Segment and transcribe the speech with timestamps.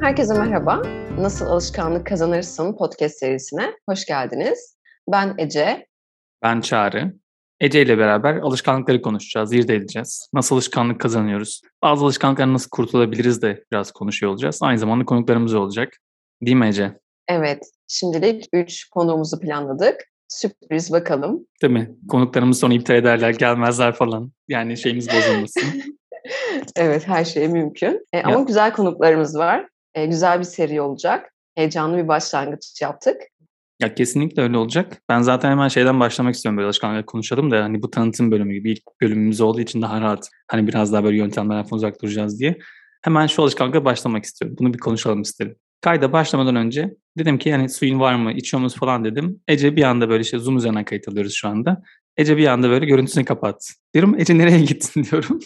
[0.00, 0.82] Herkese merhaba.
[1.18, 4.76] Nasıl Alışkanlık Kazanırsın podcast serisine hoş geldiniz.
[5.12, 5.86] Ben Ece.
[6.42, 7.14] Ben Çağrı.
[7.60, 10.28] Ece ile beraber alışkanlıkları konuşacağız, irdeleyeceğiz.
[10.34, 11.60] Nasıl alışkanlık kazanıyoruz?
[11.82, 14.58] Bazı alışkanlıklardan nasıl kurtulabiliriz de biraz konuşuyor olacağız.
[14.62, 15.96] Aynı zamanda konuklarımız olacak.
[16.42, 16.98] Değil mi Ece?
[17.28, 17.62] Evet.
[17.88, 19.96] Şimdilik 3 konuğumuzu planladık.
[20.28, 21.46] Sürpriz bakalım.
[21.62, 21.90] Değil mi?
[22.08, 24.32] Konuklarımız sonra iptal ederler, gelmezler falan.
[24.48, 25.62] Yani şeyimiz bozulmasın.
[26.76, 28.06] evet, her şey mümkün.
[28.12, 29.66] E, ama güzel konuklarımız var.
[29.94, 31.32] E, güzel bir seri olacak.
[31.54, 33.16] Heyecanlı bir başlangıç yaptık.
[33.80, 35.02] Ya kesinlikle öyle olacak.
[35.08, 38.72] Ben zaten hemen şeyden başlamak istiyorum böyle alışkanlıkla konuşalım da hani bu tanıtım bölümü gibi
[38.72, 42.58] ilk bölümümüz olduğu için daha rahat hani biraz daha böyle yöntemlerden uzak duracağız diye.
[43.02, 44.56] Hemen şu alışkanlıkla başlamak istiyorum.
[44.60, 45.56] Bunu bir konuşalım isterim.
[45.80, 49.40] Kayda başlamadan önce dedim ki yani suyun var mı, içiyor musun falan dedim.
[49.48, 51.82] Ece bir anda böyle şey Zoom üzerinden kayıt alıyoruz şu anda.
[52.16, 53.72] Ece bir anda böyle görüntüsünü kapat.
[53.94, 55.40] Diyorum Ece nereye gittin diyorum.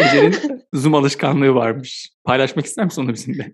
[0.00, 2.10] Ece'nin Zoom alışkanlığı varmış.
[2.24, 3.52] Paylaşmak ister misin onu bizimle?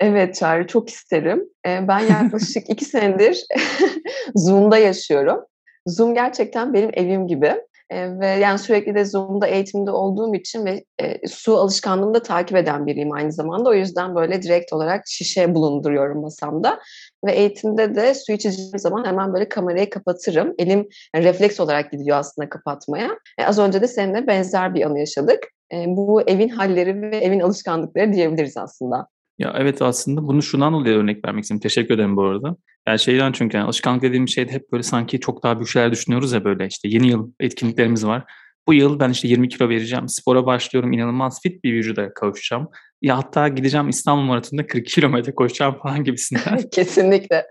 [0.00, 1.44] Evet Çağrı çok isterim.
[1.66, 3.44] Ben yaklaşık iki senedir
[4.36, 5.40] Zoom'da yaşıyorum.
[5.86, 7.54] Zoom gerçekten benim evim gibi.
[7.92, 12.86] ve yani sürekli de Zoom'da eğitimde olduğum için ve e, su alışkanlığımı da takip eden
[12.86, 13.70] biriyim aynı zamanda.
[13.70, 16.80] O yüzden böyle direkt olarak şişe bulunduruyorum masamda.
[17.26, 20.54] Ve eğitimde de su içeceğim zaman hemen böyle kamerayı kapatırım.
[20.58, 23.10] Elim yani refleks olarak gidiyor aslında kapatmaya.
[23.38, 25.38] E, az önce de seninle benzer bir anı yaşadık.
[25.72, 29.08] E, bu evin halleri ve evin alışkanlıkları diyebiliriz aslında.
[29.38, 31.60] Ya evet aslında bunu şundan dolayı örnek vermek istedim.
[31.60, 32.56] Teşekkür ederim bu arada.
[32.88, 36.32] Yani şeyden çünkü yani alışkanlık dediğim şeyde hep böyle sanki çok daha büyük şeyler düşünüyoruz
[36.32, 38.24] ya böyle işte yeni yıl etkinliklerimiz var.
[38.68, 40.08] Bu yıl ben işte 20 kilo vereceğim.
[40.08, 40.92] Spora başlıyorum.
[40.92, 42.68] inanılmaz fit bir vücuda kavuşacağım.
[43.02, 46.62] Ya hatta gideceğim İstanbul Maratonu'nda 40 kilometre koşacağım falan gibisinden.
[46.72, 47.46] Kesinlikle.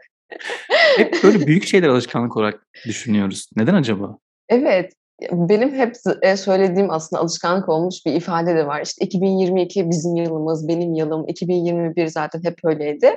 [0.97, 3.49] Hep böyle büyük şeyler alışkanlık olarak düşünüyoruz.
[3.55, 4.17] Neden acaba?
[4.49, 4.93] Evet.
[5.21, 8.81] Benim hep e, söylediğim aslında alışkanlık olmuş bir ifade de var.
[8.81, 13.15] İşte 2022 bizim yılımız, benim yılım, 2021 zaten hep öyleydi.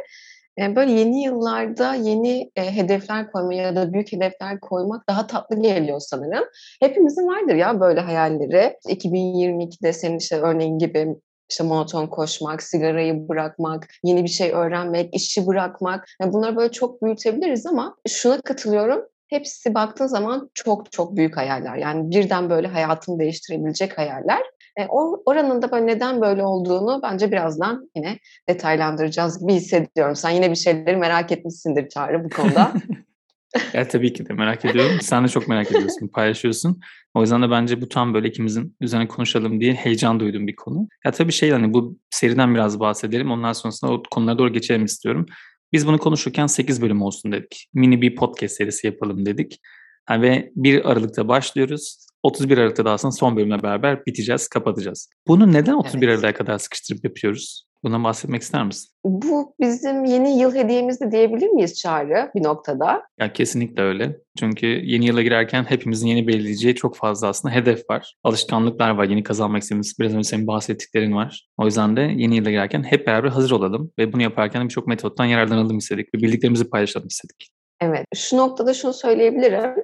[0.61, 5.63] E, böyle yeni yıllarda yeni e, hedefler koymak ya da büyük hedefler koymak daha tatlı
[5.63, 6.45] geliyor sanırım.
[6.81, 8.77] Hepimizin vardır ya böyle hayalleri.
[8.89, 11.17] 2022'de senin işte örneğin gibi
[11.51, 16.05] işte monoton koşmak, sigarayı bırakmak, yeni bir şey öğrenmek, işi bırakmak.
[16.21, 21.77] Yani bunları böyle çok büyütebiliriz ama şuna katılıyorum hepsi baktığın zaman çok çok büyük hayaller.
[21.77, 24.43] Yani birden böyle hayatını değiştirebilecek hayaller.
[24.79, 24.87] E,
[25.27, 28.19] oranın da böyle neden böyle olduğunu bence birazdan yine
[28.49, 30.17] detaylandıracağız gibi hissediyorum.
[30.17, 32.73] Sen yine bir şeyleri merak etmişsindir Çağrı bu konuda.
[33.73, 34.99] ya tabii ki de merak ediyorum.
[35.01, 36.81] Sen de çok merak ediyorsun, paylaşıyorsun.
[37.15, 40.89] O yüzden de bence bu tam böyle ikimizin üzerine konuşalım diye heyecan duyduğum bir konu.
[41.05, 43.31] Ya tabii şey hani bu seriden biraz bahsedelim.
[43.31, 45.27] Ondan sonrasında o konulara doğru geçelim istiyorum.
[45.73, 47.69] Biz bunu konuşurken 8 bölüm olsun dedik.
[47.75, 49.61] Mini bir podcast serisi yapalım dedik.
[50.05, 52.07] Ha, ve 1 Aralık'ta başlıyoruz.
[52.23, 55.11] 31 Aralık'ta da aslında son bölümle beraber biteceğiz, kapatacağız.
[55.27, 56.19] Bunu neden 31 evet.
[56.19, 57.68] Aralık'a kadar sıkıştırıp yapıyoruz?
[57.83, 58.91] Bundan bahsetmek ister misin?
[59.05, 63.03] Bu bizim yeni yıl hediyemiz de diyebilir miyiz Çağrı bir noktada?
[63.21, 64.17] Ya kesinlikle öyle.
[64.39, 68.15] Çünkü yeni yıla girerken hepimizin yeni belirleyeceği çok fazla aslında hedef var.
[68.25, 71.49] Alışkanlıklar var, yeni kazanmak istediğimiz, biraz önce senin bahsettiklerin var.
[71.59, 75.25] O yüzden de yeni yıla girerken hep beraber hazır olalım ve bunu yaparken birçok metottan
[75.25, 77.51] yararlanalım istedik ve bildiklerimizi paylaşalım istedik.
[77.81, 79.75] Evet, şu noktada şunu söyleyebilirim.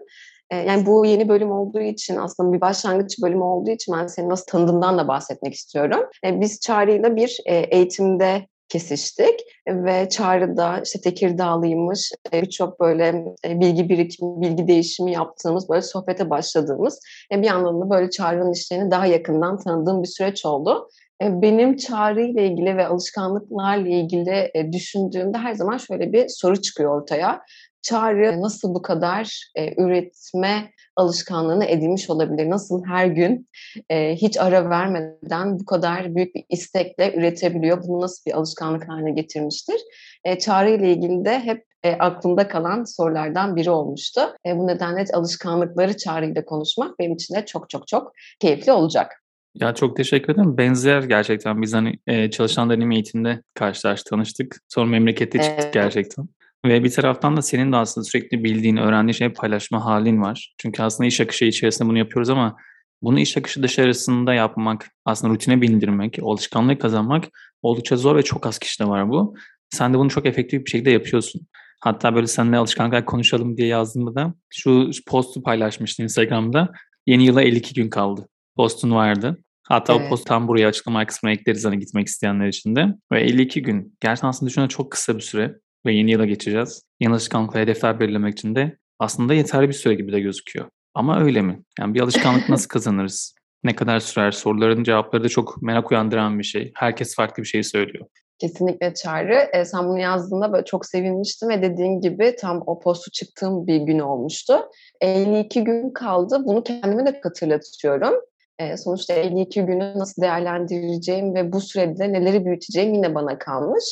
[0.53, 4.47] Yani bu yeni bölüm olduğu için aslında bir başlangıç bölümü olduğu için ben seni nasıl
[4.47, 6.01] tanıdığımdan da bahsetmek istiyorum.
[6.25, 15.13] Biz Çağrı'yla bir eğitimde kesiştik ve Çağrı'da işte Tekirdağlıymış birçok böyle bilgi birikimi, bilgi değişimi
[15.13, 17.01] yaptığımız böyle sohbete başladığımız
[17.33, 20.89] bir yandan da böyle Çağrı'nın işlerini daha yakından tanıdığım bir süreç oldu.
[21.23, 27.41] Benim çağrı ile ilgili ve alışkanlıklarla ilgili düşündüğümde her zaman şöyle bir soru çıkıyor ortaya
[27.85, 32.51] çağrı nasıl bu kadar e, üretme alışkanlığını edinmiş olabilir?
[32.51, 33.49] Nasıl her gün
[33.91, 37.83] e, hiç ara vermeden bu kadar büyük bir istekle üretebiliyor?
[37.89, 39.81] Bunu nasıl bir alışkanlık haline getirmiştir?
[40.25, 44.21] E, çağrı ile ilgili de hep e, aklımda kalan sorulardan biri olmuştu.
[44.47, 49.25] E, bu nedenle alışkanlıkları çağrıyla konuşmak benim için de çok çok çok keyifli olacak.
[49.55, 50.59] Ya çok teşekkür ederim.
[50.59, 54.61] Benzer gerçekten biz hani e, çalışan deneyim eğitimde karşılaştık, tanıştık.
[54.69, 55.75] Sonra memlekette çıktık evet.
[55.75, 56.29] gerçekten.
[56.65, 60.55] Ve bir taraftan da senin de aslında sürekli bildiğin, öğrendiğin şeyi paylaşma halin var.
[60.59, 62.57] Çünkü aslında iş akışı içerisinde bunu yapıyoruz ama
[63.03, 67.25] bunu iş akışı dışarısında yapmak, aslında rutine bindirmek, alışkanlık kazanmak
[67.63, 69.35] oldukça zor ve çok az kişide var bu.
[69.71, 71.47] Sen de bunu çok efektif bir şekilde yapıyorsun.
[71.81, 76.73] Hatta böyle seninle alışkanlıklar konuşalım diye yazdığımda da şu postu paylaşmıştım Instagram'da.
[77.07, 78.29] Yeni yıla 52 gün kaldı.
[78.57, 79.39] Postun vardı.
[79.63, 80.07] Hatta evet.
[80.07, 82.87] o post tam buraya açıklama kısmına ekleriz hani gitmek isteyenler için de.
[83.13, 83.97] Ve 52 gün.
[84.01, 85.55] Gerçekten aslında düşünün çok kısa bir süre
[85.87, 86.83] ve yeni yıla geçeceğiz.
[87.01, 90.69] Yeni alışkanlıkla hedefler belirlemek için de aslında yeterli bir süre gibi de gözüküyor.
[90.95, 91.63] Ama öyle mi?
[91.81, 93.35] Yani bir alışkanlık nasıl kazanırız?
[93.65, 94.31] Ne kadar sürer?
[94.31, 96.73] Soruların cevapları da çok merak uyandıran bir şey.
[96.75, 98.07] Herkes farklı bir şey söylüyor.
[98.39, 99.49] Kesinlikle Çağrı.
[99.53, 103.81] E, sen bunu yazdığında böyle çok sevinmiştim ve dediğin gibi tam o postu çıktığım bir
[103.81, 104.55] gün olmuştu.
[105.01, 106.43] 52 gün kaldı.
[106.45, 108.15] Bunu kendime de hatırlatıyorum.
[108.59, 113.85] E, sonuçta 52 günü nasıl değerlendireceğim ve bu sürede neleri büyüteceğim yine bana kalmış.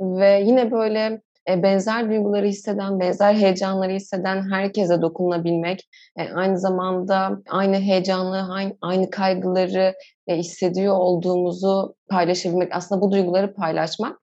[0.00, 7.38] Ve yine böyle e, benzer duyguları hisseden, benzer heyecanları hisseden herkese dokunabilmek, e, aynı zamanda
[7.48, 8.48] aynı heyecanlı,
[8.82, 9.94] aynı kaygıları
[10.26, 14.18] e, hissediyor olduğumuzu paylaşabilmek, aslında bu duyguları paylaşmak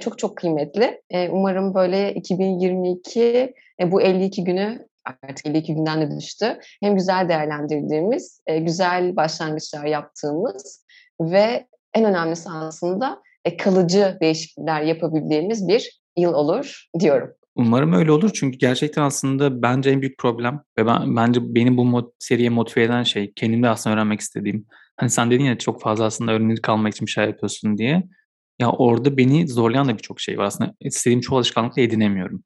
[0.00, 1.02] çok çok kıymetli.
[1.30, 6.58] Umarım böyle 2022 bu 52 günü artık 52 günden de düştü.
[6.82, 10.84] Hem güzel değerlendirdiğimiz, güzel başlangıçlar yaptığımız
[11.20, 13.22] ve en önemlisi aslında
[13.58, 17.30] kalıcı değişiklikler yapabildiğimiz bir yıl olur diyorum.
[17.54, 21.84] Umarım öyle olur çünkü gerçekten aslında bence en büyük problem ve ben, bence beni bu
[21.84, 24.66] mod, seriye motive eden şey kendimde aslında öğrenmek istediğim.
[24.96, 28.02] Hani sen dedin ya çok fazla aslında öğrenir kalmak için bir şey yapıyorsun diye.
[28.58, 30.44] Ya orada beni zorlayan da birçok şey var.
[30.44, 32.44] Aslında istediğim çoğu alışkanlıkla edinemiyorum.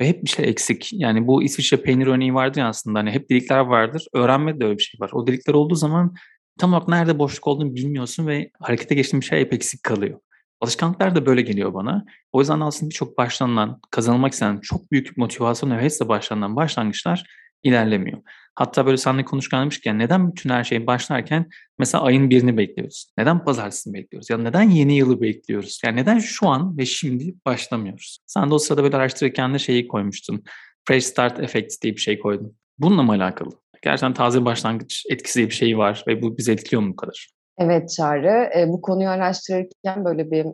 [0.00, 0.90] Ve hep bir şey eksik.
[0.92, 2.98] Yani bu İsviçre peynir örneği vardı ya aslında.
[2.98, 4.06] Hani hep delikler vardır.
[4.14, 5.10] Öğrenme de öyle bir şey var.
[5.12, 6.14] O delikler olduğu zaman
[6.58, 10.20] tam olarak nerede boşluk olduğunu bilmiyorsun ve harekete geçtiğin bir şey hep eksik kalıyor.
[10.60, 12.04] Alışkanlıklar da böyle geliyor bana.
[12.32, 17.24] O yüzden aslında birçok başlanılan, kazanılmak istenen çok büyük motivasyon ve hevesle başlanan başlangıçlar
[17.62, 18.22] ilerlemiyor.
[18.54, 21.48] Hatta böyle seninle konuşurken demişken neden bütün her şey başlarken
[21.78, 23.12] mesela ayın birini bekliyoruz?
[23.18, 24.30] Neden pazartesini bekliyoruz?
[24.30, 25.80] Ya neden yeni yılı bekliyoruz?
[25.84, 28.18] Yani neden şu an ve şimdi başlamıyoruz?
[28.26, 30.44] Sen de o sırada böyle araştırırken de şeyi koymuştun.
[30.84, 32.56] Fresh Start Effect diye bir şey koydun.
[32.78, 33.50] Bununla mı alakalı?
[33.82, 37.39] Gerçekten taze başlangıç etkisi diye bir şey var ve bu bizi etkiliyor mu bu kadar?
[37.60, 40.46] Evet Çağrı, e, bu konuyu araştırırken böyle bir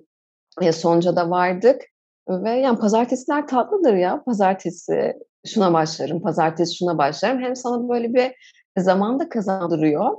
[0.62, 1.82] e, sonuca da vardık.
[2.28, 4.22] Ve yani pazartesiler tatlıdır ya.
[4.26, 5.12] Pazartesi
[5.46, 7.40] şuna başlarım, pazartesi şuna başlarım.
[7.40, 8.32] Hem sana böyle bir
[8.78, 10.16] zaman da kazandırıyor.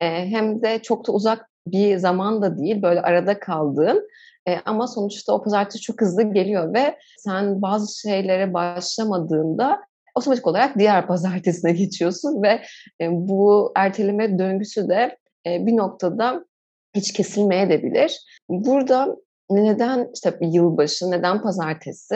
[0.00, 2.82] E, hem de çok da uzak bir zaman da değil.
[2.82, 4.08] Böyle arada kaldığın.
[4.48, 9.80] E, ama sonuçta o pazartesi çok hızlı geliyor ve sen bazı şeylere başlamadığında
[10.14, 12.62] otomatik olarak diğer pazartesine geçiyorsun ve
[13.00, 16.44] e, bu erteleme döngüsü de bir noktada
[16.94, 18.20] hiç kesilmeye de bilir.
[18.48, 19.16] Burada
[19.50, 22.14] neden işte yılbaşı, neden pazartesi?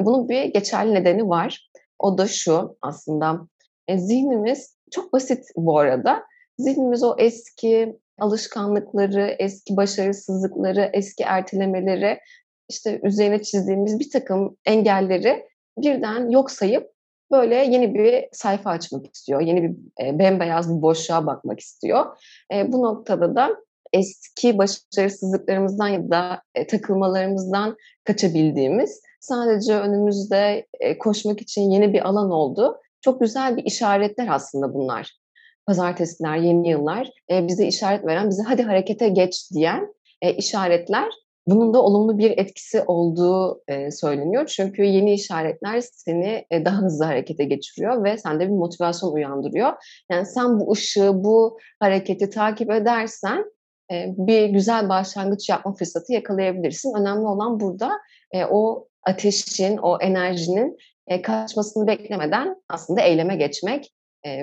[0.00, 1.70] E, bunun bir geçerli nedeni var.
[1.98, 3.48] O da şu aslında
[3.88, 6.22] e, zihnimiz çok basit bu arada.
[6.58, 12.18] Zihnimiz o eski alışkanlıkları, eski başarısızlıkları, eski ertelemeleri,
[12.68, 15.48] işte üzerine çizdiğimiz bir takım engelleri
[15.78, 16.93] birden yok sayıp
[17.34, 19.40] böyle yeni bir sayfa açmak istiyor.
[19.40, 22.06] Yeni bir e, bembeyaz bir boşluğa bakmak istiyor.
[22.54, 23.50] E, bu noktada da
[23.92, 32.30] eski başarısızlıklarımızdan ya da e, takılmalarımızdan kaçabildiğimiz, sadece önümüzde e, koşmak için yeni bir alan
[32.30, 32.80] oldu.
[33.00, 35.10] Çok güzel bir işaretler aslında bunlar.
[35.66, 41.08] Pazartesiler, yeni yıllar e, bize işaret veren, bize hadi harekete geç diyen e, işaretler
[41.46, 44.46] bunun da olumlu bir etkisi olduğu e, söyleniyor.
[44.46, 49.72] Çünkü yeni işaretler seni e, daha hızlı harekete geçiriyor ve sende bir motivasyon uyandırıyor.
[50.10, 53.44] Yani sen bu ışığı, bu hareketi takip edersen
[53.92, 56.94] e, bir güzel başlangıç yapma fırsatı yakalayabilirsin.
[56.94, 57.90] Önemli olan burada
[58.50, 60.76] o ateşin, o enerjinin
[61.22, 63.94] kaçmasını beklemeden aslında eyleme geçmek,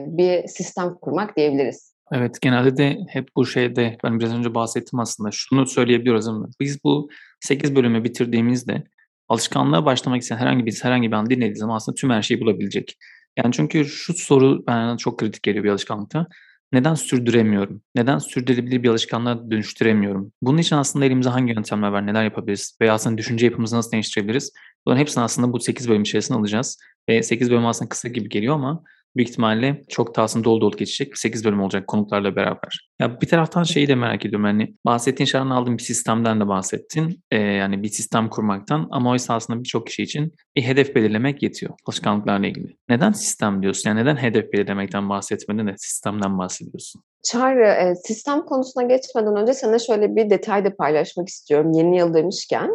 [0.06, 1.91] bir sistem kurmak diyebiliriz.
[2.14, 5.30] Evet, genelde de hep bu şeyde ben biraz önce bahsettim aslında.
[5.32, 8.84] Şunu söyleyebiliyoruz ama biz bu 8 bölümü bitirdiğimizde
[9.30, 12.98] alışkanlığa başlamak isteyen herhangi bir herhangi bir an dinlediği zaman aslında tüm her şeyi bulabilecek.
[13.38, 16.28] Yani çünkü şu soru bana çok kritik geliyor bir alışkanlıkta.
[16.74, 17.82] Neden sürdüremiyorum?
[17.96, 20.32] Neden sürdürülebilir bir alışkanlığa dönüştüremiyorum?
[20.42, 22.78] Bunun için aslında elimizde hangi yöntemler var, neler yapabiliriz?
[22.82, 24.54] Veya aslında düşünce yapımızı nasıl değiştirebiliriz?
[24.86, 26.78] Bunların hepsini aslında bu 8 bölüm içerisinde alacağız.
[27.10, 28.84] Ve 8 bölüm aslında kısa gibi geliyor ama
[29.16, 31.18] büyük ihtimalle çok daha aslında dolu dolu geçecek.
[31.18, 32.90] 8 bölüm olacak konuklarla beraber.
[33.00, 34.46] Ya bir taraftan şeyi de merak ediyorum.
[34.46, 37.24] Yani bahsettiğin şeyden aldığın bir sistemden de bahsettin.
[37.32, 41.74] Ee, yani bir sistem kurmaktan ama oysa aslında birçok kişi için bir hedef belirlemek yetiyor
[41.86, 42.76] alışkanlıklarla ilgili.
[42.90, 43.90] Neden sistem diyorsun?
[43.90, 47.02] Yani neden hedef belirlemekten bahsetmedin de sistemden bahsediyorsun?
[47.24, 52.14] Çağrı, e, sistem konusuna geçmeden önce sana şöyle bir detay da paylaşmak istiyorum yeni yıl
[52.14, 52.70] demişken.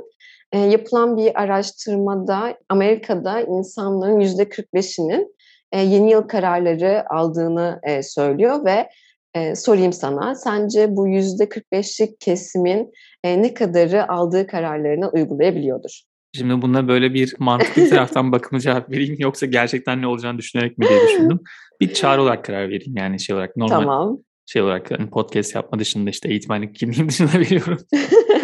[0.52, 5.35] E, yapılan bir araştırmada Amerika'da insanların %45'inin
[5.72, 8.88] e, yeni yıl kararları aldığını e, söylüyor ve
[9.34, 12.92] e, sorayım sana, sence bu yüzde 45'lik kesimin
[13.24, 16.00] e, ne kadarı aldığı kararlarını uygulayabiliyordur?
[16.36, 20.86] Şimdi buna böyle bir mantıklı taraftan bakımı cevap vereyim yoksa gerçekten ne olacağını düşünerek mi
[20.88, 21.40] diye düşündüm.
[21.80, 24.18] Bir çağrı olarak karar vereyim yani şey olarak normal tamam.
[24.46, 27.78] şey olarak hani podcast yapma dışında işte eğitmenlik kimliğim dışında veriyorum.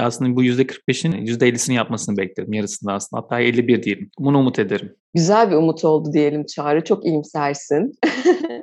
[0.00, 3.22] aslında bu %45'in %50'sini yapmasını beklerim yarısında aslında.
[3.22, 4.10] Hatta 51 diyelim.
[4.18, 4.96] Bunu umut ederim.
[5.14, 6.84] Güzel bir umut oldu diyelim Çağrı.
[6.84, 7.92] Çok iyimsersin.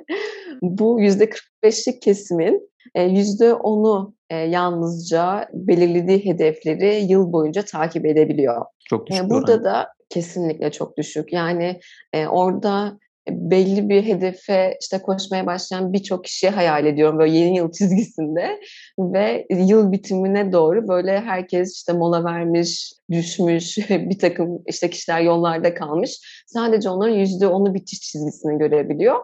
[0.62, 4.14] bu %45'lik kesimin %10'u
[4.50, 8.64] yalnızca belirlediği hedefleri yıl boyunca takip edebiliyor.
[8.88, 9.64] Çok düşük Burada oran.
[9.64, 11.32] da kesinlikle çok düşük.
[11.32, 11.80] Yani
[12.28, 12.98] orada
[13.28, 18.60] belli bir hedefe işte koşmaya başlayan birçok kişiyi hayal ediyorum böyle yeni yıl çizgisinde
[18.98, 25.74] ve yıl bitimine doğru böyle herkes işte mola vermiş, düşmüş, bir takım işte kişiler yollarda
[25.74, 26.44] kalmış.
[26.46, 29.16] Sadece onların yüzde onu bitiş çizgisini görebiliyor.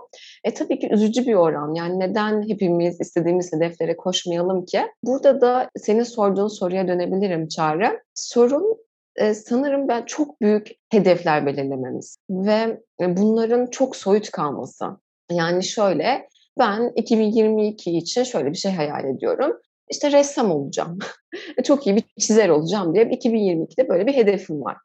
[0.45, 1.75] E tabii ki üzücü bir oran.
[1.75, 4.81] Yani neden hepimiz istediğimiz hedeflere koşmayalım ki?
[5.05, 8.01] Burada da senin sorduğun soruya dönebilirim Çağrı.
[8.15, 8.88] Sorun
[9.35, 14.87] sanırım ben çok büyük hedefler belirlememiz ve bunların çok soyut kalması.
[15.31, 19.61] Yani şöyle, ben 2022 için şöyle bir şey hayal ediyorum.
[19.91, 20.99] İşte ressam olacağım,
[21.65, 24.77] çok iyi bir çizer olacağım diye 2022'de böyle bir hedefim var.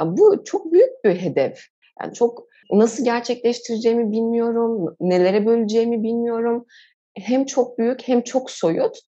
[0.00, 1.58] Yani bu çok büyük bir hedef.
[2.02, 6.66] Yani çok nasıl gerçekleştireceğimi bilmiyorum, nelere böleceğimi bilmiyorum.
[7.18, 8.98] Hem çok büyük hem çok soyut.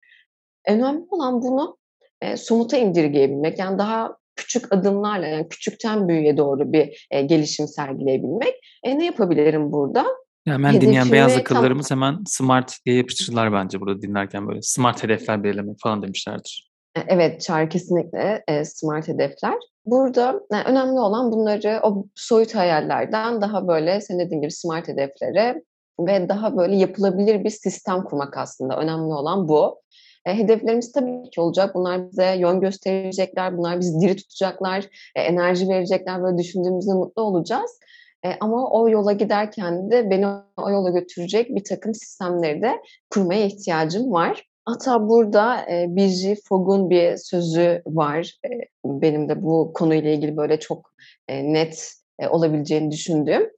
[0.69, 1.77] Önemli olan bunu
[2.21, 3.59] e, somuta indirgeyebilmek.
[3.59, 8.55] Yani daha küçük adımlarla yani küçükten büyüğe doğru bir e, gelişim sergileyebilmek.
[8.83, 10.07] E, ne yapabilirim burada?
[10.47, 11.99] Ya hemen dinleyen beyaz akıllarımız tam...
[11.99, 16.71] hemen smart diye yapıştırırlar bence burada dinlerken böyle smart hedefler belirlemek falan demişlerdir.
[16.97, 19.55] E, evet Çağrı kesinlikle e, smart hedefler.
[19.87, 25.63] Burada yani önemli olan bunları o soyut hayallerden daha böyle senin dediğin gibi smart hedeflere
[26.01, 28.77] ve daha böyle yapılabilir bir sistem kurmak aslında.
[28.77, 29.81] Önemli olan bu.
[30.27, 31.75] E, hedeflerimiz tabii ki olacak.
[31.75, 36.23] Bunlar bize yön gösterecekler, bunlar bizi diri tutacaklar, e, enerji verecekler.
[36.23, 37.79] Böyle düşündüğümüzde mutlu olacağız.
[38.25, 40.27] E, ama o yola giderken de beni
[40.57, 42.73] o yola götürecek bir takım sistemleri de
[43.11, 44.49] kurmaya ihtiyacım var.
[44.65, 48.39] Hatta burada e, Birji Fogg'un bir sözü var.
[48.45, 48.49] E,
[48.85, 50.95] benim de bu konuyla ilgili böyle çok
[51.29, 53.51] e, net e, olabileceğini düşündüğüm.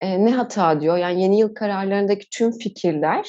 [0.00, 0.96] E, ne hata diyor?
[0.96, 3.26] Yani yeni yıl kararlarındaki tüm fikirler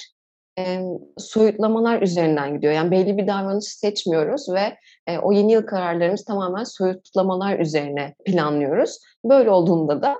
[0.59, 0.79] e,
[1.17, 2.73] soyutlamalar üzerinden gidiyor.
[2.73, 4.77] Yani belli bir davranış seçmiyoruz ve
[5.07, 8.99] e, o yeni yıl kararlarımız tamamen soyutlamalar üzerine planlıyoruz.
[9.25, 10.17] Böyle olduğunda da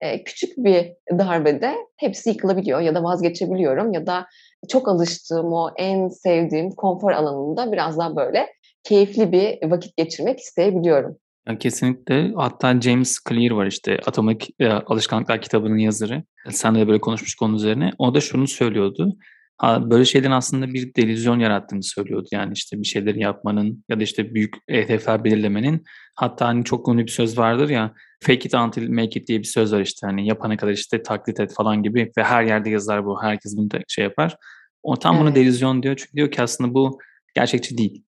[0.00, 4.26] e, küçük bir darbede hepsi yıkılabiliyor ya da vazgeçebiliyorum ya da
[4.68, 8.46] çok alıştığım o en sevdiğim konfor alanında biraz daha böyle
[8.82, 11.16] keyifli bir vakit geçirmek isteyebiliyorum.
[11.48, 12.32] Yani kesinlikle.
[12.36, 16.22] Hatta James Clear var işte Atomik e, Alışkanlıklar kitabının yazarı.
[16.50, 17.92] Sen de böyle konuşmuş konu üzerine.
[17.98, 19.16] O da şunu söylüyordu.
[19.62, 22.28] Böyle şeylerin aslında bir delüzyon yarattığını söylüyordu.
[22.32, 25.84] Yani işte bir şeyleri yapmanın ya da işte büyük hedefler belirlemenin.
[26.14, 29.44] Hatta hani çok ünlü bir söz vardır ya fake it until make it diye bir
[29.44, 33.04] söz var işte hani yapana kadar işte taklit et falan gibi ve her yerde yazar
[33.04, 33.22] bu.
[33.22, 34.36] Herkes bunu da şey yapar.
[34.82, 35.26] O tam evet.
[35.26, 36.98] bunu delüzyon diyor çünkü diyor ki aslında bu
[37.34, 38.04] gerçekçi değil.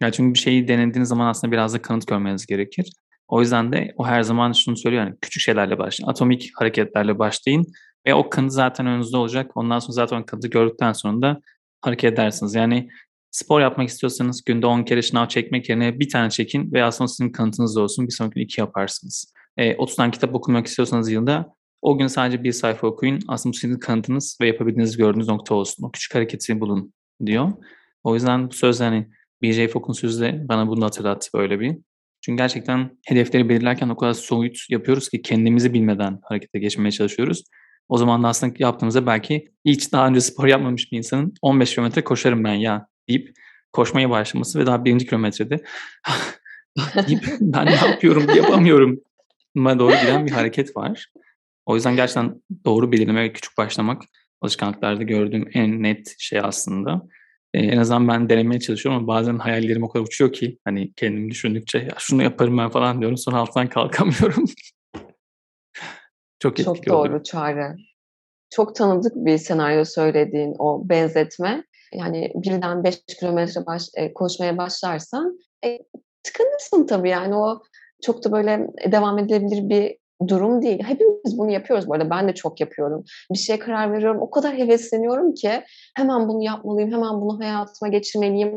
[0.00, 2.90] Yani çünkü bir şeyi denediğiniz zaman aslında biraz da kanıt görmeniz gerekir.
[3.28, 6.10] O yüzden de o her zaman şunu söylüyor yani küçük şeylerle başlayın.
[6.10, 7.66] Atomik hareketlerle başlayın
[8.06, 9.50] ve o kanıt zaten önünüzde olacak.
[9.54, 11.40] Ondan sonra zaten kanıtı gördükten sonra da
[11.80, 12.54] hareket edersiniz.
[12.54, 12.88] Yani
[13.30, 17.32] spor yapmak istiyorsanız günde 10 kere şınav çekmek yerine bir tane çekin ve aslında sizin
[17.32, 18.06] kanıtınız da olsun.
[18.06, 19.34] Bir sonraki gün iki yaparsınız.
[19.56, 23.20] E, 30 tane kitap okumak istiyorsanız yılda o gün sadece bir sayfa okuyun.
[23.28, 25.84] Aslında sizin kanıtınız ve yapabildiğiniz gördüğünüz nokta olsun.
[25.84, 26.92] O küçük hareketi bulun
[27.26, 27.52] diyor.
[28.04, 29.08] O yüzden bu söz hani
[29.42, 31.78] BJ Fogg'un sözü de bana bunu hatırlattı böyle bir.
[32.20, 37.44] Çünkü gerçekten hedefleri belirlerken o kadar soyut yapıyoruz ki kendimizi bilmeden harekete geçmeye çalışıyoruz.
[37.90, 42.04] O zaman da aslında yaptığımızda belki hiç daha önce spor yapmamış bir insanın 15 kilometre
[42.04, 43.32] koşarım ben ya deyip
[43.72, 45.56] koşmaya başlaması ve daha birinci kilometrede
[47.08, 49.00] deyip ben ne yapıyorum yapamıyorum
[49.56, 51.06] doğru giden bir hareket var.
[51.66, 54.02] O yüzden gerçekten doğru belirleme ve küçük başlamak
[54.40, 57.02] alışkanlıklarda gördüğüm en net şey aslında.
[57.54, 61.30] Ee, en azından ben denemeye çalışıyorum ama bazen hayallerim o kadar uçuyor ki hani kendimi
[61.30, 64.44] düşündükçe ya şunu yaparım ben falan diyorum sonra alttan kalkamıyorum.
[66.40, 67.22] Çok etkili Çok doğru oluyor.
[67.22, 67.76] Çağrı.
[68.50, 71.64] Çok tanıdık bir senaryo söylediğin o benzetme.
[71.94, 75.78] Yani birden 5 kilometre baş, e, koşmaya başlarsan e,
[76.22, 77.62] tıkanırsın tabii yani o
[78.02, 79.96] çok da böyle devam edilebilir bir
[80.28, 80.82] durum değil.
[80.82, 82.10] Hepimiz bunu yapıyoruz bu arada.
[82.10, 83.04] Ben de çok yapıyorum.
[83.32, 84.20] Bir şeye karar veriyorum.
[84.22, 85.64] O kadar hevesleniyorum ki
[85.96, 86.92] hemen bunu yapmalıyım.
[86.92, 88.54] Hemen bunu hayatıma geçirmeliyim.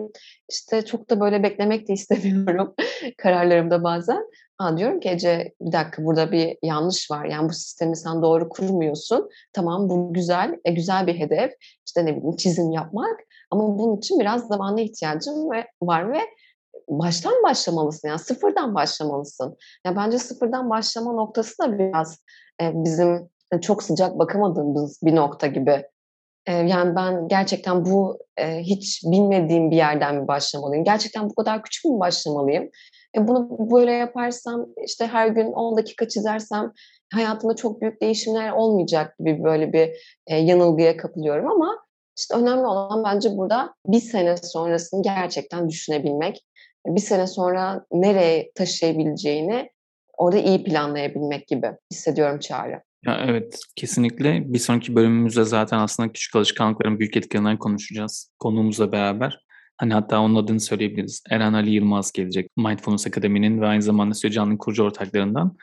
[0.51, 2.73] İşte çok da böyle beklemek de istemiyorum
[3.17, 4.23] kararlarımda bazen.
[4.57, 7.25] Ha, diyorum ki Ece bir dakika burada bir yanlış var.
[7.25, 9.29] Yani bu sistemi sen doğru kurmuyorsun.
[9.53, 11.51] Tamam bu güzel, e, güzel bir hedef.
[11.87, 13.19] İşte ne bileyim çizim yapmak.
[13.51, 16.19] Ama bunun için biraz zamana ihtiyacım ve, var ve
[16.87, 18.07] baştan başlamalısın.
[18.07, 19.57] Yani sıfırdan başlamalısın.
[19.85, 22.19] Ya bence sıfırdan başlama noktası da biraz
[22.61, 23.29] e, bizim
[23.61, 25.85] çok sıcak bakamadığımız bir nokta gibi.
[26.45, 30.83] E, yani ben gerçekten bu e, hiç bilmediğim bir yerden mi başlamalıyım?
[30.83, 32.69] Gerçekten bu kadar küçük mü başlamalıyım?
[33.17, 36.71] E, bunu böyle yaparsam işte her gün 10 dakika çizersem
[37.13, 41.83] hayatımda çok büyük değişimler olmayacak gibi böyle bir e, yanılgıya kapılıyorum ama
[42.17, 46.45] İşte önemli olan bence burada bir sene sonrasını gerçekten düşünebilmek.
[46.85, 49.69] Bir sene sonra nereye taşıyabileceğini
[50.17, 52.81] orada iyi planlayabilmek gibi hissediyorum Çağrı.
[53.05, 54.53] Ya evet kesinlikle.
[54.53, 59.39] Bir sonraki bölümümüzde zaten aslında küçük alışkanlıkların büyük etkilerinden konuşacağız konuğumuzla beraber.
[59.77, 61.23] Hani hatta onun adını söyleyebiliriz.
[61.29, 62.57] Eren Ali Yılmaz gelecek.
[62.57, 65.57] Mindfulness Akademi'nin ve aynı zamanda Söcan'ın kurucu ortaklarından.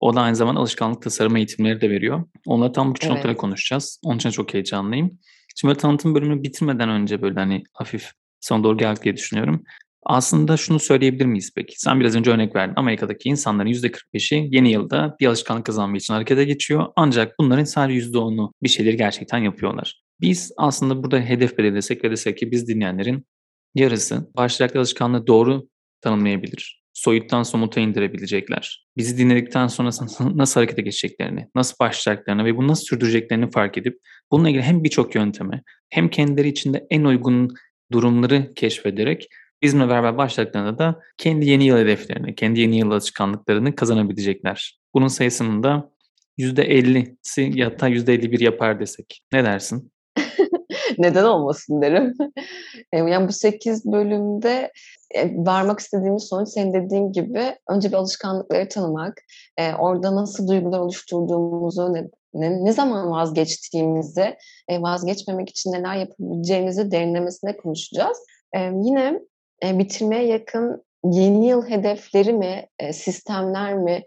[0.00, 2.24] O da aynı zamanda alışkanlık tasarım eğitimleri de veriyor.
[2.46, 3.10] Onunla tam bu evet.
[3.10, 4.00] noktada konuşacağız.
[4.04, 5.18] Onun için çok heyecanlıyım.
[5.56, 9.64] Şimdi tanıtım bölümünü bitirmeden önce böyle hani hafif son doğru geldik diye düşünüyorum.
[10.08, 11.80] Aslında şunu söyleyebilir miyiz peki?
[11.80, 12.74] Sen biraz önce örnek verdin.
[12.76, 16.86] Amerika'daki insanların %45'i yeni yılda bir alışkanlık kazanmak için harekete geçiyor.
[16.96, 20.02] Ancak bunların sadece %10'u bir şeyleri gerçekten yapıyorlar.
[20.20, 23.26] Biz aslında burada hedef belirlesek ve desek ki biz dinleyenlerin
[23.74, 25.68] yarısı başlayacakları alışkanlığı doğru
[26.00, 26.82] tanımlayabilir.
[26.92, 28.86] Soyuttan somuta indirebilecekler.
[28.96, 29.90] Bizi dinledikten sonra
[30.34, 33.98] nasıl harekete geçeceklerini, nasıl başlayacaklarını ve bunu nasıl sürdüreceklerini fark edip
[34.30, 37.54] bununla ilgili hem birçok yönteme hem kendileri içinde en uygun
[37.92, 39.28] durumları keşfederek
[39.62, 44.78] bizimle beraber başladıklarında da kendi yeni yıl hedeflerini, kendi yeni yıl alışkanlıklarını kazanabilecekler.
[44.94, 45.90] Bunun sayısının da
[46.38, 49.22] %50'si ya da %51 yapar desek.
[49.32, 49.92] Ne dersin?
[50.98, 52.14] Neden olmasın derim.
[52.92, 54.72] yani bu 8 bölümde
[55.14, 59.18] e, varmak istediğimiz sonuç senin dediğin gibi önce bir alışkanlıkları tanımak,
[59.56, 64.36] e, orada nasıl duygular oluşturduğumuzu, ne, ne, zaman vazgeçtiğimizi,
[64.68, 68.18] e, vazgeçmemek için neler yapabileceğimizi derinlemesine konuşacağız.
[68.54, 69.20] Yine
[69.62, 74.02] bitirmeye yakın yeni yıl hedefleri mi, sistemler mi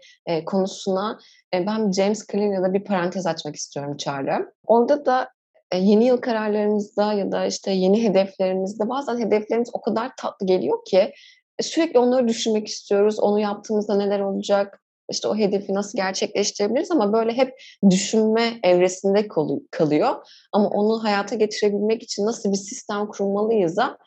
[0.46, 1.18] konusuna
[1.52, 4.52] ben James Clear'la bir parantez açmak istiyorum Çağrı.
[4.66, 5.28] Orada da
[5.74, 11.12] yeni yıl kararlarımızda ya da işte yeni hedeflerimizde bazen hedeflerimiz o kadar tatlı geliyor ki
[11.60, 13.20] sürekli onları düşünmek istiyoruz.
[13.20, 14.82] Onu yaptığımızda neler olacak?
[15.10, 19.28] İşte o hedefi nasıl gerçekleştirebiliriz ama böyle hep düşünme evresinde
[19.70, 20.14] kalıyor.
[20.52, 23.98] Ama onu hayata geçirebilmek için nasıl bir sistem kurmalıyız da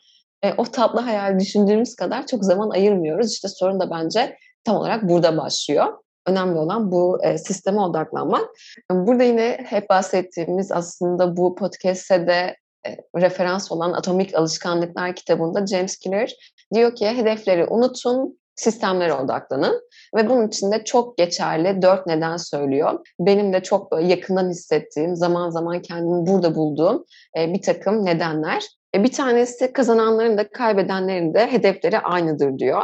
[0.44, 3.32] e, o tatlı hayal düşündüğümüz kadar çok zaman ayırmıyoruz.
[3.32, 5.86] İşte sorun da bence tam olarak burada başlıyor.
[6.26, 8.50] Önemli olan bu e, sisteme odaklanmak.
[8.90, 15.98] Burada yine hep bahsettiğimiz aslında bu podcast'e de e, referans olan Atomik Alışkanlıklar kitabında James
[15.98, 16.30] Clear
[16.74, 19.80] diyor ki hedefleri unutun, sistemlere odaklanın
[20.16, 23.06] ve bunun için de çok geçerli dört neden söylüyor.
[23.20, 27.04] Benim de çok yakından hissettiğim, zaman zaman kendimi burada bulduğum
[27.38, 28.64] e, bir takım nedenler.
[28.94, 32.82] E, bir tanesi kazananların da kaybedenlerin de hedefleri aynıdır diyor.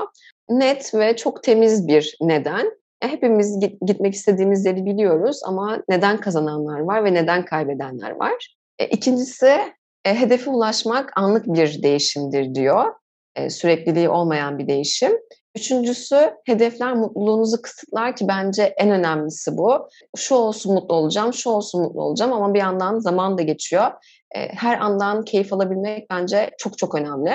[0.48, 2.66] Net ve çok temiz bir neden.
[3.02, 8.56] E, hepimiz gitmek istediğimiz yeri biliyoruz ama neden kazananlar var ve neden kaybedenler var.
[8.90, 9.58] İkincisi
[10.04, 12.84] hedefe ulaşmak anlık bir değişimdir diyor.
[13.48, 15.12] Sürekliliği olmayan bir değişim.
[15.56, 19.88] Üçüncüsü hedefler mutluluğunuzu kısıtlar ki bence en önemlisi bu.
[20.16, 23.90] Şu olsun mutlu olacağım, şu olsun mutlu olacağım ama bir yandan zaman da geçiyor.
[24.34, 27.32] Her andan keyif alabilmek bence çok çok önemli.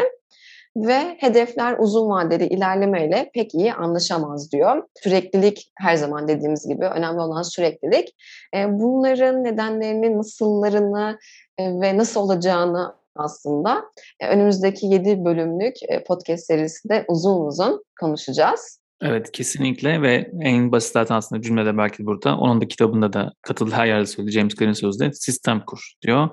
[0.78, 4.84] Ve hedefler uzun vadeli ilerlemeyle pek iyi anlaşamaz diyor.
[5.04, 8.16] Süreklilik her zaman dediğimiz gibi önemli olan süreklilik.
[8.56, 11.20] Bunların nedenlerini, nasıllarını
[11.60, 13.86] ve nasıl olacağını aslında.
[14.30, 15.76] Önümüzdeki 7 bölümlük
[16.08, 18.80] podcast serisinde uzun uzun konuşacağız.
[19.02, 22.38] Evet kesinlikle ve en basit zaten aslında cümlede belki burada.
[22.38, 26.30] Onun da kitabında da katıldığı her yerde söyledi James Clear'in sözde sistem kur diyor.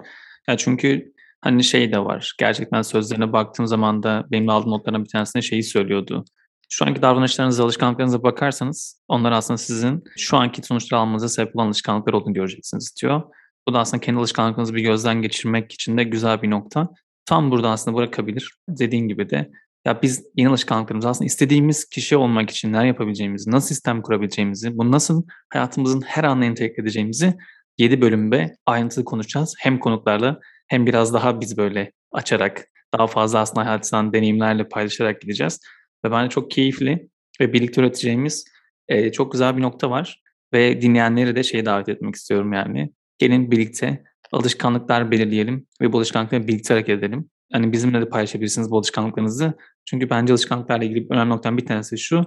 [0.48, 2.35] Ya çünkü hani şey de var.
[2.38, 6.24] Gerçekten sözlerine baktığım zaman da benim aldığım notlarına bir tanesinde şeyi söylüyordu.
[6.68, 12.12] Şu anki davranışlarınıza, alışkanlıklarınıza bakarsanız onlar aslında sizin şu anki sonuçları almanıza sebep olan alışkanlıklar
[12.12, 13.22] olduğunu göreceksiniz diyor.
[13.68, 16.88] Bu da aslında kendi alışkanlıklarınızı bir gözden geçirmek için de güzel bir nokta.
[17.26, 18.55] Tam burada aslında bırakabilir.
[18.68, 19.50] Dediğin gibi de
[19.87, 24.92] ya biz yeni alışkanlıklarımızı aslında istediğimiz kişi olmak için neler yapabileceğimizi, nasıl sistem kurabileceğimizi, bunu
[24.92, 27.35] nasıl hayatımızın her anına entegre edeceğimizi
[27.78, 29.54] 7 bölümde ayrıntılı konuşacağız.
[29.58, 35.61] Hem konuklarla hem biraz daha biz böyle açarak, daha fazla aslında hayatından deneyimlerle paylaşarak gideceğiz.
[36.04, 37.08] Ve bence çok keyifli
[37.40, 38.44] ve birlikte üreteceğimiz
[38.88, 40.22] e, çok güzel bir nokta var.
[40.52, 42.92] Ve dinleyenleri de şeye davet etmek istiyorum yani.
[43.18, 47.30] Gelin birlikte alışkanlıklar belirleyelim ve bu alışkanlıkları birlikte hareket edelim.
[47.52, 49.52] Hani bizimle de paylaşabilirsiniz bu alışkanlıklarınızı.
[49.85, 52.24] Çünkü bence alışkanlıklarla ilgili önemli noktadan bir tanesi şu.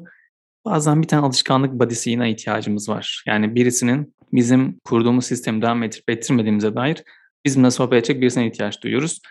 [0.66, 3.24] Bazen bir tane alışkanlık body'sine ihtiyacımız var.
[3.28, 7.04] Yani birisinin bizim kurduğumuz sistemi devam ettirip ettirmediğimize dair
[7.46, 9.22] bizimle sohbet edecek birisine ihtiyaç duyuyoruz.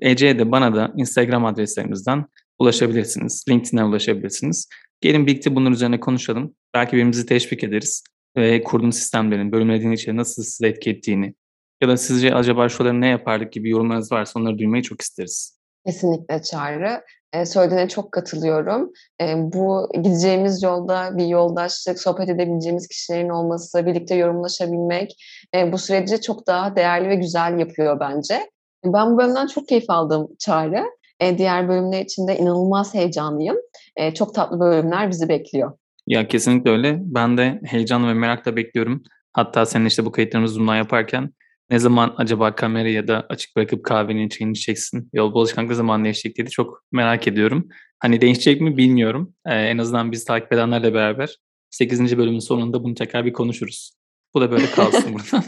[0.00, 2.24] Ece'ye de bana da Instagram adreslerimizden
[2.58, 3.44] ulaşabilirsiniz.
[3.48, 4.68] LinkedIn'e ulaşabilirsiniz.
[5.00, 6.54] Gelin birlikte bunun üzerine konuşalım.
[6.74, 8.04] Belki birbirimizi teşvik ederiz
[8.36, 11.34] ve kurduğum sistemlerin, bölümlediğin içeri nasıl size etki ettiğini
[11.80, 15.59] ya da sizce acaba şuraları ne yapardık gibi yorumlarınız varsa onları duymayı çok isteriz.
[15.86, 17.02] Kesinlikle Çağrı.
[17.32, 18.92] E, söylediğine çok katılıyorum.
[19.20, 26.20] E, bu gideceğimiz yolda bir yoldaşlık, sohbet edebileceğimiz kişilerin olması, birlikte yorumlaşabilmek e, bu süreci
[26.20, 28.50] çok daha değerli ve güzel yapıyor bence.
[28.84, 30.84] Ben bu bölümden çok keyif aldım Çağrı.
[31.20, 33.56] E, diğer bölümler için de inanılmaz heyecanlıyım.
[33.96, 35.72] E, çok tatlı bölümler bizi bekliyor.
[36.06, 36.98] Ya kesinlikle öyle.
[37.00, 39.02] Ben de heyecan ve merakla bekliyorum.
[39.32, 41.30] Hatta senin işte bu kayıtlarımızı Zoom'dan yaparken
[41.70, 45.08] ne zaman acaba kamerayı ya da açık bırakıp kahvenin çayını içeceksin?
[45.12, 47.68] Yol bu alışkanlık ne zaman değişecek diye de çok merak ediyorum.
[47.98, 49.34] Hani değişecek mi bilmiyorum.
[49.46, 51.36] Ee, en azından biz takip edenlerle beraber
[51.70, 52.18] 8.
[52.18, 53.92] bölümün sonunda bunu tekrar bir konuşuruz.
[54.34, 55.44] Bu da böyle kalsın burada.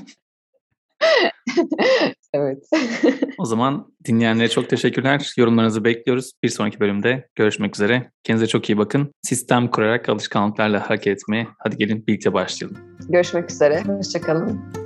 [2.34, 2.64] evet.
[3.38, 5.32] o zaman dinleyenlere çok teşekkürler.
[5.36, 6.32] Yorumlarınızı bekliyoruz.
[6.42, 8.10] Bir sonraki bölümde görüşmek üzere.
[8.24, 9.12] Kendinize çok iyi bakın.
[9.22, 12.78] Sistem kurarak alışkanlıklarla hareket etmeye hadi gelin birlikte başlayalım.
[13.08, 13.82] Görüşmek üzere.
[13.82, 14.81] Hoşçakalın.